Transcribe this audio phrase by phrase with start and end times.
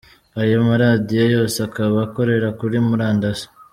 [0.41, 3.47] Ayo maradiyo yose akaba akorera kuri murandasi.